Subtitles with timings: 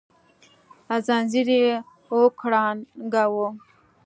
[1.05, 1.73] ځنځير يې
[2.17, 3.47] وکړانګاوه